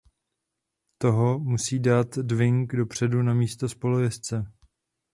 Toho 0.97 1.39
musí 1.39 1.79
dát 1.79 2.15
Dwight 2.17 2.71
dopředu 2.71 3.23
na 3.23 3.33
místo 3.33 3.69
spolujezdce. 3.69 4.51